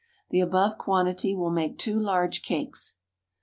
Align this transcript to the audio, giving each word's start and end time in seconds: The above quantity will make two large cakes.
The 0.31 0.39
above 0.39 0.79
quantity 0.79 1.35
will 1.35 1.51
make 1.51 1.77
two 1.77 1.99
large 1.99 2.41
cakes. 2.41 2.95